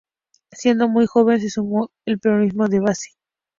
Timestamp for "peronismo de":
2.17-2.79